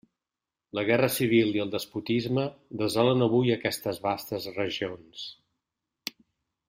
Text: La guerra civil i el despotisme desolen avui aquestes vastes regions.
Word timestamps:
La 0.77 0.83
guerra 0.87 1.09
civil 1.15 1.51
i 1.57 1.61
el 1.65 1.73
despotisme 1.75 2.45
desolen 2.83 3.27
avui 3.27 3.53
aquestes 3.57 4.01
vastes 4.07 4.49
regions. 4.57 5.29